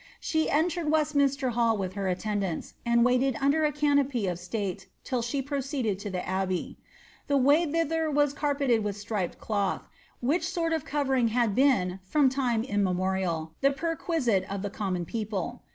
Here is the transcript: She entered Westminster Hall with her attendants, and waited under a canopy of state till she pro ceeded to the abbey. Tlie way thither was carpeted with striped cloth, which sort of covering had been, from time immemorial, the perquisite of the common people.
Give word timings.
She 0.19 0.49
entered 0.49 0.89
Westminster 0.89 1.51
Hall 1.51 1.77
with 1.77 1.93
her 1.93 2.07
attendants, 2.07 2.73
and 2.83 3.05
waited 3.05 3.37
under 3.39 3.63
a 3.65 3.71
canopy 3.71 4.25
of 4.25 4.39
state 4.39 4.87
till 5.03 5.21
she 5.21 5.43
pro 5.43 5.59
ceeded 5.59 5.99
to 5.99 6.09
the 6.09 6.27
abbey. 6.27 6.79
Tlie 7.29 7.39
way 7.39 7.71
thither 7.71 8.09
was 8.09 8.33
carpeted 8.33 8.83
with 8.83 8.97
striped 8.97 9.37
cloth, 9.39 9.87
which 10.19 10.43
sort 10.49 10.73
of 10.73 10.85
covering 10.85 11.27
had 11.27 11.53
been, 11.53 11.99
from 12.01 12.29
time 12.29 12.63
immemorial, 12.63 13.53
the 13.61 13.69
perquisite 13.69 14.43
of 14.49 14.63
the 14.63 14.71
common 14.71 15.05
people. 15.05 15.61